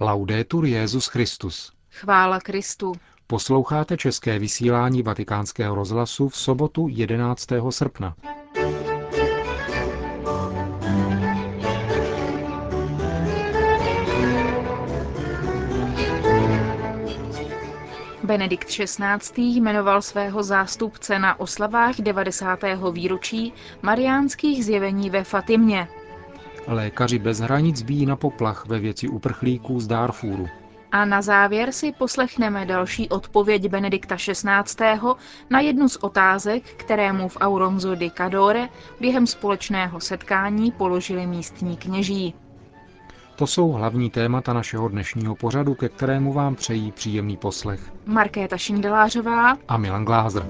[0.00, 1.72] Laudetur Jezus Christus.
[1.90, 2.92] Chvála Kristu.
[3.26, 7.46] Posloucháte české vysílání Vatikánského rozhlasu v sobotu 11.
[7.70, 8.14] srpna.
[18.22, 19.42] Benedikt XVI.
[19.42, 22.58] jmenoval svého zástupce na oslavách 90.
[22.92, 23.52] výročí
[23.82, 25.88] mariánských zjevení ve Fatimě.
[26.66, 30.48] Lékaři bez hranic bíjí na poplach ve věci uprchlíků z Darfuru.
[30.92, 35.00] A na závěr si poslechneme další odpověď Benedikta XVI.
[35.50, 38.68] na jednu z otázek, které mu v Auronzo di Cadore
[39.00, 42.34] během společného setkání položili místní kněží.
[43.36, 47.92] To jsou hlavní témata našeho dnešního pořadu, ke kterému vám přejí příjemný poslech.
[48.06, 50.46] Markéta Šindelářová a Milan Glázer.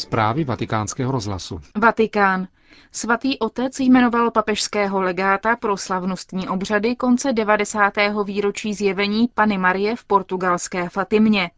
[0.00, 1.60] Zprávy vatikánského rozhlasu.
[1.78, 2.48] Vatikán.
[2.92, 7.92] Svatý otec jmenoval papežského legáta pro slavnostní obřady konce 90.
[8.24, 11.50] výročí zjevení Pany Marie v portugalské Fatimě.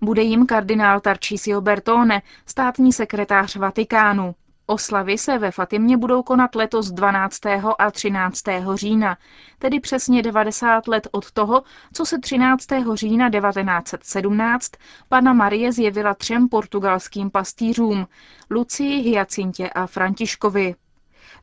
[0.00, 4.34] Bude jim kardinál Tarcísio Bertone, státní sekretář Vatikánu.
[4.72, 7.40] Oslavy se ve Fatimě budou konat letos 12.
[7.78, 8.42] a 13.
[8.74, 9.16] října,
[9.58, 12.66] tedy přesně 90 let od toho, co se 13.
[12.94, 14.72] října 1917
[15.08, 18.06] pana Marie zjevila třem portugalským pastýřům,
[18.50, 20.74] Lucii, Hyacintě a Františkovi.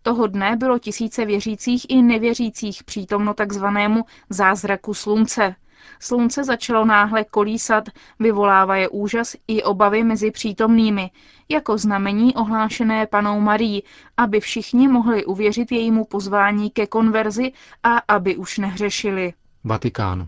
[0.01, 5.55] Toho dne bylo tisíce věřících i nevěřících přítomno takzvanému zázraku slunce–
[5.99, 7.83] Slunce začalo náhle kolísat,
[8.19, 11.11] vyvolává je úžas i obavy mezi přítomnými,
[11.49, 13.83] jako znamení ohlášené panou Marí,
[14.17, 17.51] aby všichni mohli uvěřit jejímu pozvání ke konverzi
[17.83, 19.33] a aby už nehřešili.
[19.63, 20.27] Vatikán.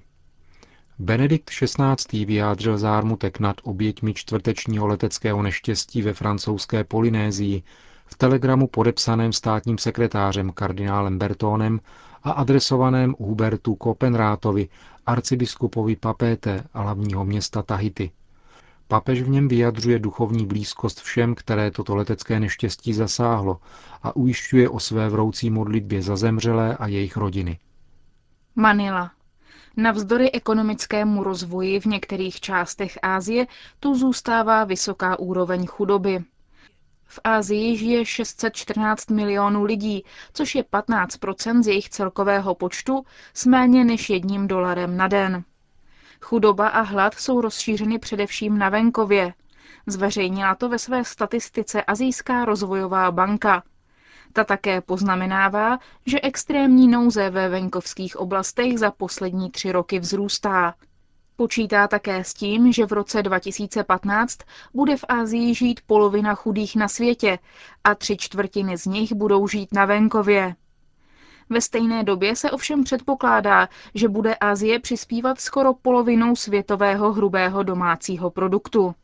[1.00, 2.26] Benedikt XVI.
[2.26, 7.64] vyjádřil zármutek nad oběťmi čtvrtečního leteckého neštěstí ve francouzské Polynézii
[8.06, 11.80] v telegramu podepsaném státním sekretářem kardinálem Bertónem
[12.24, 14.70] a adresovaném Hubertu Kopenrátovi,
[15.12, 18.12] arcibiskupovi Papéte a hlavního města Tahiti.
[18.88, 23.60] Papež v něm vyjadřuje duchovní blízkost všem, které toto letecké neštěstí zasáhlo
[24.04, 27.60] a ujišťuje o své vroucí modlitbě za zemřelé a jejich rodiny.
[28.56, 29.12] Manila.
[29.78, 33.48] Navzdory ekonomickému rozvoji v některých částech Ázie
[33.80, 36.24] tu zůstává vysoká úroveň chudoby.
[37.12, 43.84] V Asii žije 614 milionů lidí, což je 15% z jejich celkového počtu s méně
[43.86, 45.44] než jedním dolarem na den.
[46.22, 49.34] Chudoba a hlad jsou rozšířeny především na venkově.
[49.88, 53.64] Zveřejnila to ve své statistice Azijská rozvojová banka.
[54.34, 60.74] Ta také poznamenává, že extrémní nouze ve venkovských oblastech za poslední tři roky vzrůstá.
[61.42, 64.38] Počítá také s tím, že v roce 2015
[64.74, 67.40] bude v Asii žít polovina chudých na světě
[67.84, 70.56] a tři čtvrtiny z nich budou žít na venkově.
[71.50, 78.30] Ve stejné době se ovšem předpokládá, že bude Asie přispívat skoro polovinou světového hrubého domácího
[78.32, 78.96] produktu.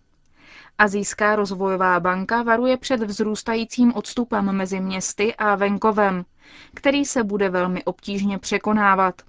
[0.78, 6.26] Azijská rozvojová banka varuje před vzrůstajícím odstupem mezi městy a venkovem,
[6.74, 9.22] který se bude velmi obtížně překonávat.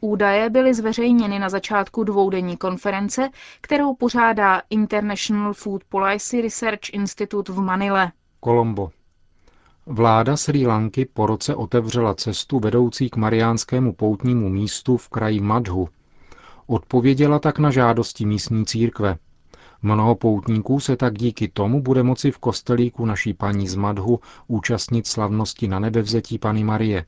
[0.00, 3.28] Údaje byly zveřejněny na začátku dvoudenní konference,
[3.60, 8.12] kterou pořádá International Food Policy Research Institute v Manile.
[8.40, 8.90] Kolombo.
[9.86, 15.88] Vláda Sri Lanky po roce otevřela cestu vedoucí k mariánskému poutnímu místu v kraji Madhu.
[16.66, 19.16] Odpověděla tak na žádosti místní církve.
[19.82, 25.06] Mnoho poutníků se tak díky tomu bude moci v kostelíku naší paní z Madhu účastnit
[25.06, 27.04] slavnosti na nebevzetí Pany Marie.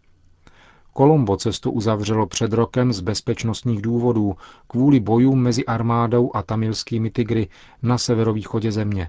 [0.97, 4.37] Kolombo cestu uzavřelo před rokem z bezpečnostních důvodů
[4.67, 7.49] kvůli bojům mezi armádou a tamilskými tygry
[7.83, 9.09] na severovýchodě země.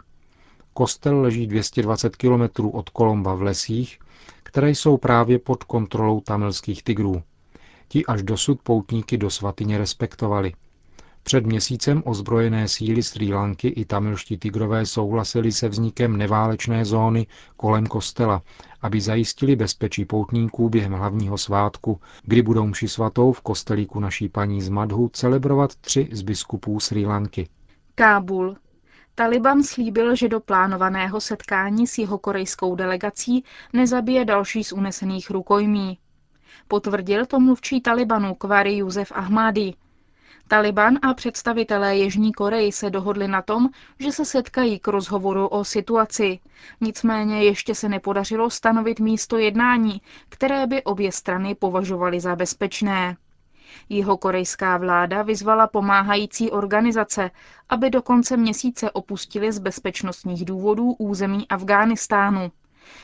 [0.74, 4.00] Kostel leží 220 kilometrů od Kolomba v lesích,
[4.44, 7.22] které jsou právě pod kontrolou tamilských tigrů.
[7.88, 10.54] Ti až dosud poutníky do svatyně respektovali–
[11.28, 17.28] před měsícem ozbrojené síly Sri Lanky i tamilští tigrové souhlasili se vznikem neválečné zóny
[17.58, 18.42] kolem kostela,
[18.82, 24.62] aby zajistili bezpečí poutníků během hlavního svátku, kdy budou mši svatou v kostelíku naší paní
[24.62, 27.50] z Madhu celebrovat tři z biskupů Sri Lanky.
[27.96, 28.56] Kábul.
[29.16, 33.44] Taliban slíbil, že do plánovaného setkání s jeho korejskou delegací
[33.74, 35.98] nezabije další z unesených rukojmí.
[36.68, 39.74] Potvrdil to mluvčí Talibanu Kvari Juzef Ahmadi,
[40.48, 45.64] Taliban a představitelé Jižní Koreji se dohodli na tom, že se setkají k rozhovoru o
[45.64, 46.40] situaci.
[46.82, 53.18] Nicméně ještě se nepodařilo stanovit místo jednání, které by obě strany považovaly za bezpečné.
[53.90, 57.32] Jeho korejská vláda vyzvala pomáhající organizace,
[57.70, 62.52] aby do konce měsíce opustili z bezpečnostních důvodů území Afghánistánu.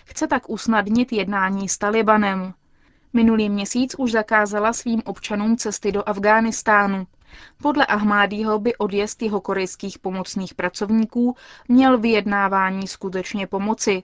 [0.05, 2.53] Chce tak usnadnit jednání s Talibanem.
[3.13, 7.07] Minulý měsíc už zakázala svým občanům cesty do Afghánistánu.
[7.61, 11.35] Podle Ahmádího by odjezd jeho korejských pomocných pracovníků
[11.67, 14.03] měl vyjednávání skutečně pomoci.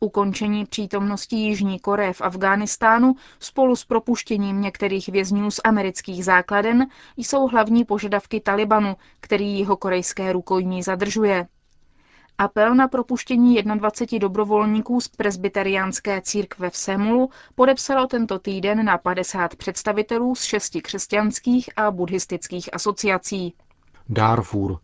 [0.00, 6.86] Ukončení přítomnosti Jižní Koreje v Afghánistánu spolu s propuštěním některých vězňů z amerických základen
[7.16, 11.46] jsou hlavní požadavky Talibanu, který jeho korejské rukojmí zadržuje.
[12.40, 19.56] Apel na propuštění 21 dobrovolníků z presbyteriánské církve v Semulu podepsalo tento týden na 50
[19.56, 23.54] představitelů z šesti křesťanských a buddhistických asociací.
[24.08, 24.78] Darfur.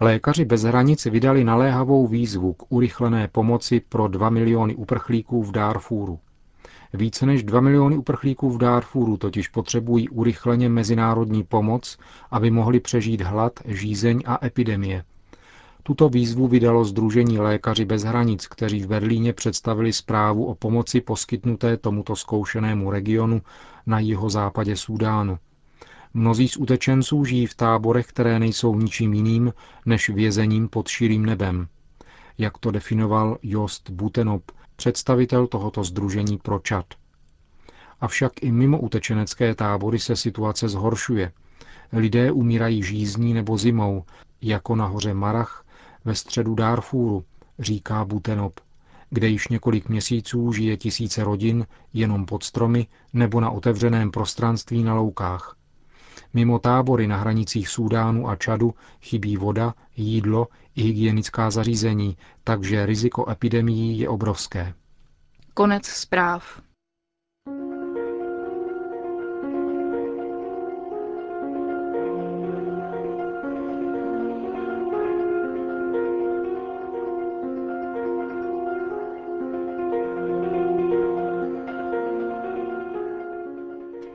[0.00, 6.18] Lékaři bez hranic vydali naléhavou výzvu k urychlené pomoci pro 2 miliony uprchlíků v Darfuru.
[6.92, 11.98] Více než 2 miliony uprchlíků v Darfuru totiž potřebují urychleně mezinárodní pomoc,
[12.30, 15.04] aby mohli přežít hlad, žízeň a epidemie,
[15.82, 21.76] tuto výzvu vydalo Združení Lékaři bez hranic, kteří v Berlíně představili zprávu o pomoci poskytnuté
[21.76, 23.42] tomuto zkoušenému regionu
[23.86, 25.38] na jihozápadě Súdánu.
[26.14, 29.52] Mnozí z utečenců žijí v táborech, které nejsou ničím jiným
[29.86, 31.66] než vězením pod širým nebem.
[32.38, 34.42] Jak to definoval Jost Butenop,
[34.76, 36.86] představitel tohoto združení pro Čad.
[38.00, 41.32] Avšak i mimo utečenecké tábory se situace zhoršuje.
[41.92, 44.04] Lidé umírají žízní nebo zimou,
[44.42, 45.64] jako na hoře Marach
[46.04, 47.24] ve středu Darfuru,
[47.58, 48.60] říká Butenop,
[49.10, 54.94] kde již několik měsíců žije tisíce rodin jenom pod stromy nebo na otevřeném prostranství na
[54.94, 55.56] loukách.
[56.34, 63.30] Mimo tábory na hranicích Súdánu a Čadu chybí voda, jídlo i hygienická zařízení, takže riziko
[63.30, 64.74] epidemií je obrovské.
[65.54, 66.62] Konec zpráv.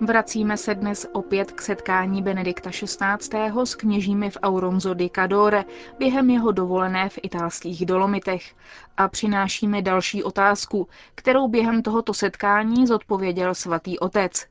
[0.07, 3.51] Vracíme se dnes opět k setkání Benedikta XVI.
[3.63, 5.65] s kněžími v Auronzo di Cadore
[5.99, 8.55] během jeho dovolené v italských Dolomitech
[8.97, 14.47] a přinášíme další otázku, kterou během tohoto setkání zodpověděl svatý otec.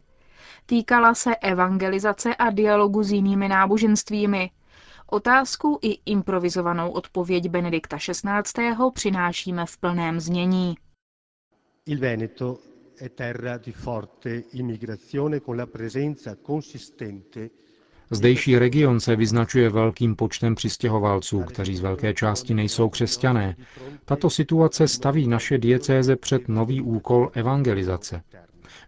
[0.67, 4.51] Týkala se evangelizace a dialogu s jinými náboženstvími.
[5.07, 8.75] Otázku i improvizovanou odpověď Benedikta XVI.
[8.95, 10.75] přinášíme v plném znění.
[11.87, 12.59] Il Veneto
[12.99, 17.51] è terra di forte immigrazione con la presenza consistente
[18.11, 23.57] Zdejší region se vyznačuje velkým počtem přistěhovalců, kteří z velké části nejsou křesťané.
[24.05, 28.23] Tato situace staví naše diecéze před nový úkol evangelizace.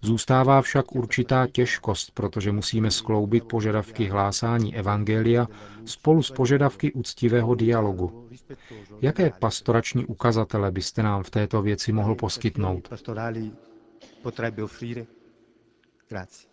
[0.03, 5.49] Zůstává však určitá těžkost, protože musíme skloubit požadavky hlásání evangelia
[5.85, 8.29] spolu s požadavky úctivého dialogu.
[9.01, 12.89] Jaké pastorační ukazatele byste nám v této věci mohl poskytnout?
[14.31, 15.07] Potrebbe offrire?
[16.09, 16.49] Grazie.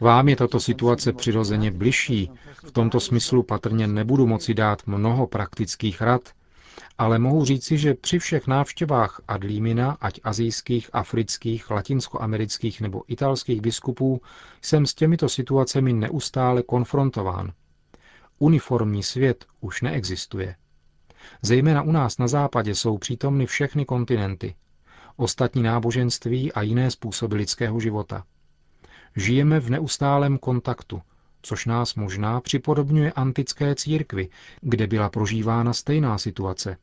[0.00, 2.30] Vám je tato situace přirozeně bližší.
[2.64, 6.28] V tomto smyslu patrně nebudu moci dát mnoho praktických rad,
[6.98, 14.20] ale mohu říci, že při všech návštěvách Adlímina, ať azijských, afrických, latinskoamerických nebo italských biskupů,
[14.62, 17.52] jsem s těmito situacemi neustále konfrontován.
[18.38, 20.54] Uniformní svět už neexistuje.
[21.42, 24.54] Zejména u nás na západě jsou přítomny všechny kontinenty,
[25.16, 28.24] ostatní náboženství a jiné způsoby lidského života.
[29.16, 31.02] Žijeme v neustálém kontaktu,
[31.42, 34.28] což nás možná připodobňuje antické církvy,
[34.60, 36.76] kde byla prožívána stejná situace.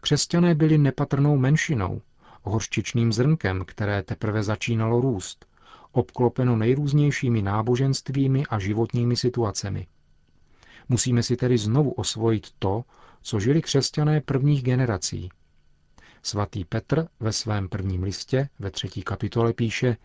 [0.00, 2.02] Křesťané byli nepatrnou menšinou,
[2.42, 5.46] horčičným zrnkem, které teprve začínalo růst,
[5.92, 9.86] obklopeno nejrůznějšími náboženstvími a životními situacemi.
[10.88, 12.84] Musíme si tedy znovu osvojit to,
[13.22, 15.28] co žili křesťané prvních generací.
[16.22, 19.96] Svatý Petr ve svém prvním listě ve třetí kapitole píše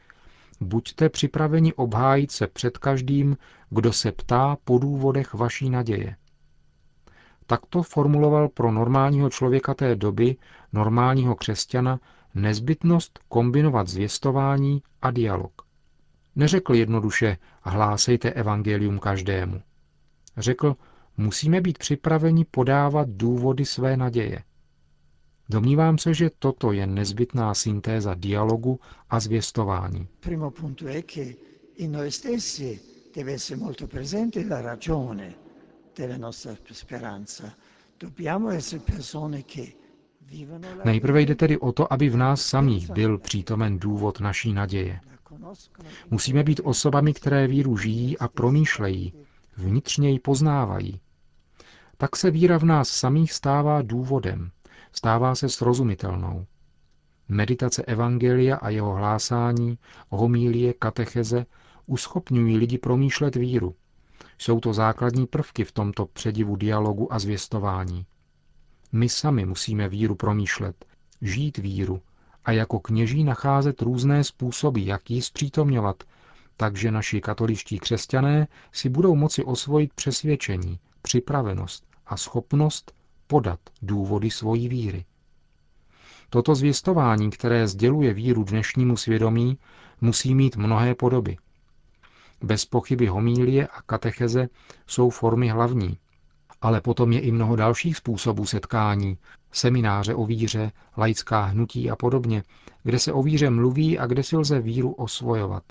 [0.62, 3.38] Buďte připraveni obhájit se před každým,
[3.70, 6.16] kdo se ptá po důvodech vaší naděje.
[7.46, 10.36] Takto formuloval pro normálního člověka té doby,
[10.74, 12.00] normálního křesťana,
[12.36, 15.62] nezbytnost kombinovat zvěstování a dialog.
[16.36, 19.62] Neřekl jednoduše hlásejte evangelium každému.
[20.40, 20.76] Řekl,
[21.18, 24.44] musíme být připraveni podávat důvody své naděje.
[25.50, 28.80] Domnívám se, že toto je nezbytná syntéza dialogu
[29.10, 30.08] a zvěstování.
[40.86, 45.00] Nejprve jde tedy o to, aby v nás samých byl přítomen důvod naší naděje.
[46.10, 49.14] Musíme být osobami, které víru žijí a promýšlejí,
[49.60, 51.02] vnitřně ji poznávají.
[51.98, 54.52] tak se víra v nás samých stává důvodem,
[54.92, 56.46] stává se srozumitelnou.
[57.28, 59.78] Meditace Evangelia a jeho hlásání,
[60.10, 61.46] homílie, katecheze
[61.86, 63.76] uschopňují lidi promýšlet víru.
[64.38, 68.06] Jsou to základní prvky v tomto předivu dialogu a zvěstování.
[68.92, 70.86] My sami musíme víru promýšlet,
[71.22, 72.02] žít víru
[72.46, 76.04] a jako kněží nacházet různé způsoby, jak ji zpřítomňovat,
[76.62, 82.92] takže naši katoličtí křesťané si budou moci osvojit přesvědčení, připravenost a schopnost
[83.28, 85.06] podat důvody svojí víry.
[86.30, 89.58] Toto zvěstování, které sděluje víru dnešnímu svědomí,
[90.02, 91.38] musí mít mnohé podoby.
[92.42, 94.48] Bez pochyby homílie a katecheze
[94.88, 95.98] jsou formy hlavní,
[96.62, 99.18] ale potom je i mnoho dalších způsobů setkání,
[99.52, 102.44] semináře o víře, laická hnutí a podobně,
[102.84, 105.64] kde se o víře mluví a kde si lze víru osvojovat.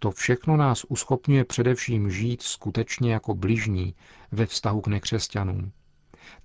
[0.00, 3.94] To všechno nás uschopňuje především žít skutečně jako bližní
[4.32, 5.72] ve vztahu k nekřesťanům.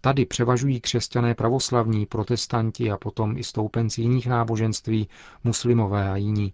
[0.02, 5.08] Tady převažují křesťané pravoslavní, protestanti a potom i stoupenci jiných náboženství,
[5.44, 6.54] muslimové a jiní.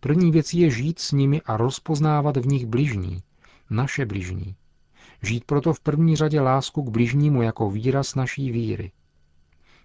[0.00, 3.22] První věcí je žít s nimi a rozpoznávat v nich bližní,
[3.70, 4.56] naše bližní.
[5.22, 8.92] Žít proto v první řadě lásku k bližnímu jako výraz naší víry.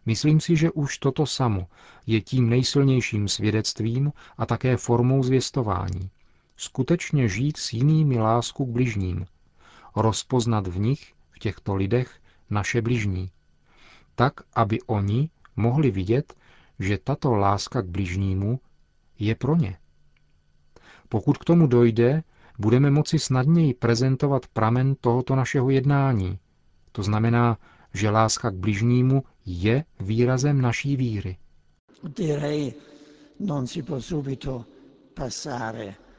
[0.06, 1.68] Myslím si, že už toto samo
[2.08, 6.10] je tím nejsilnějším svědectvím a také formou zvěstování.
[6.62, 9.26] Skutečně žít s jinými lásku k bližním.
[9.96, 13.32] Rozpoznat v nich, v těchto lidech, naše bližní.
[14.16, 16.34] Tak, aby oni mohli vidět,
[16.80, 18.60] že tato láska k bližnímu
[19.20, 19.78] je pro ně.
[21.10, 22.24] Pokud k tomu dojde,
[22.60, 26.40] budeme moci snadněji prezentovat pramen tohoto našeho jednání.
[26.92, 27.58] To znamená,
[27.94, 31.38] že láska k bližnímu je výrazem naší víry.
[32.16, 32.74] Direi,
[33.40, 34.66] non si può subito
[35.14, 36.11] passare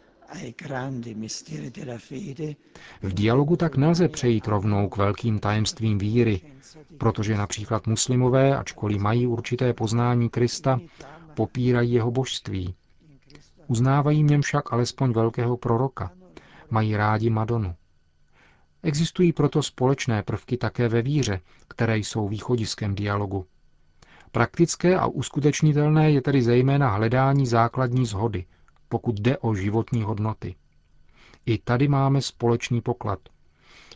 [3.02, 6.40] v dialogu tak nelze přejít rovnou k velkým tajemstvím víry,
[6.98, 10.80] protože například muslimové, ačkoliv mají určité poznání Krista,
[11.34, 12.74] popírají jeho božství.
[13.66, 16.10] Uznávají něm však alespoň velkého proroka.
[16.70, 17.74] Mají rádi Madonu.
[18.82, 23.46] Existují proto společné prvky také ve víře, které jsou východiskem dialogu.
[24.32, 28.44] Praktické a uskutečnitelné je tedy zejména hledání základní zhody,
[28.92, 30.54] pokud jde o životní hodnoty.
[31.46, 33.18] I tady máme společný poklad,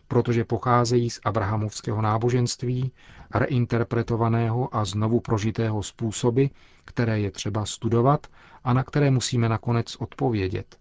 [0.08, 2.92] protože pocházejí z abrahamovského náboženství,
[3.34, 6.44] reinterpretovaného a znovu prožitého způsoby,
[6.84, 8.26] které je třeba studovat
[8.64, 10.76] a na které musíme nakonec odpovědět.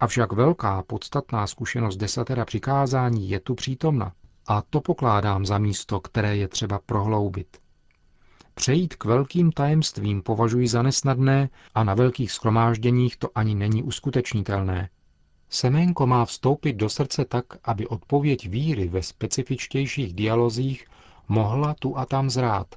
[0.00, 4.12] Avšak velká podstatná zkušenost desatera přikázání je tu přítomna
[4.46, 7.56] a to pokládám za místo, které je třeba prohloubit.
[8.58, 14.88] Přejít k velkým tajemstvím považuji za nesnadné a na velkých schromážděních to ani není uskutečnitelné.
[15.50, 20.86] Seménko má vstoupit do srdce tak, aby odpověď víry ve specifičtějších dialozích
[21.28, 22.74] mohla tu a tam zrát.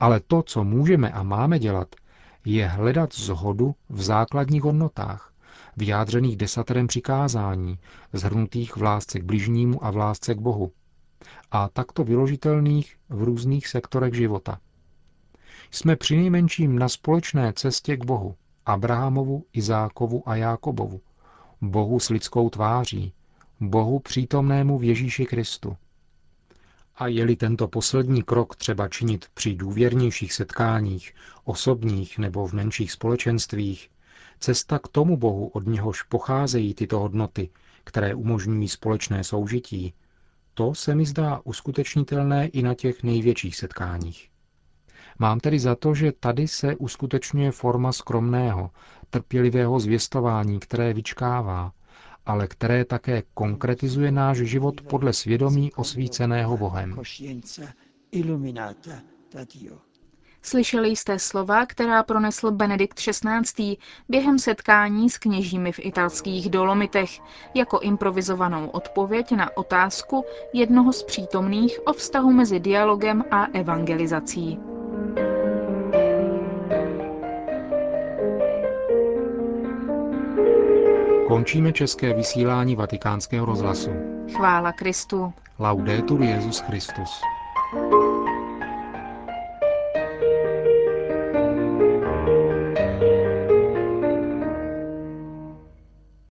[0.00, 1.88] Ale to, co můžeme a máme dělat,
[2.44, 5.32] je hledat zhodu v základních hodnotách,
[5.76, 7.78] vyjádřených desaterem přikázání,
[8.12, 10.72] zhrnutých v lásce k bližnímu a v lásce k Bohu
[11.54, 14.60] a takto vyložitelných v různých sektorech života.
[15.70, 18.34] Jsme přinejmenším na společné cestě k Bohu,
[18.66, 21.00] Abrahamovu, Izákovu a Jákobovu,
[21.60, 23.12] Bohu s lidskou tváří,
[23.60, 25.76] Bohu přítomnému v Ježíši Kristu.
[26.96, 33.90] A je-li tento poslední krok třeba činit při důvěrnějších setkáních, osobních nebo v menších společenstvích,
[34.40, 37.50] cesta k tomu Bohu, od něhož pocházejí tyto hodnoty,
[37.84, 39.94] které umožňují společné soužití,
[40.54, 44.28] to se mi zdá uskutečnitelné i na těch největších setkáních.
[45.18, 48.70] Mám tedy za to, že tady se uskutečňuje forma skromného,
[49.10, 51.72] trpělivého zvěstování, které vyčkává,
[52.26, 57.00] ale které také konkretizuje náš život podle svědomí osvíceného Bohem.
[60.44, 63.76] Slyšeli jste slova, která pronesl Benedikt XVI.
[64.08, 67.10] během setkání s kněžími v italských Dolomitech
[67.54, 74.58] jako improvizovanou odpověď na otázku jednoho z přítomných o vztahu mezi dialogem a evangelizací.
[81.28, 83.90] Končíme české vysílání vatikánského rozhlasu.
[84.36, 85.32] Chvála Kristu.
[85.58, 87.20] Laudetur Jezus Christus.